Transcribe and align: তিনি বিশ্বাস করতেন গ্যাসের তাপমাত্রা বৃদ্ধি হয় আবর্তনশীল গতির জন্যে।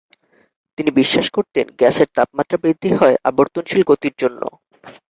তিনি 0.77 0.89
বিশ্বাস 0.99 1.27
করতেন 1.29 1.65
গ্যাসের 1.79 2.09
তাপমাত্রা 2.15 2.57
বৃদ্ধি 2.63 2.89
হয় 2.99 3.15
আবর্তনশীল 3.29 3.81
গতির 3.89 4.13
জন্যে। 4.21 4.47